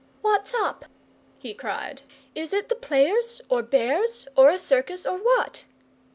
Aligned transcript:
"What's 0.21 0.51
up?" 0.55 0.85
he 1.37 1.53
cried. 1.53 2.01
"Is 2.33 2.53
it 2.53 2.69
the 2.69 2.75
players, 2.75 3.39
or 3.49 3.61
bears, 3.61 4.27
or 4.35 4.49
a 4.49 4.57
circus, 4.57 5.05
or 5.05 5.19
what?" 5.19 5.65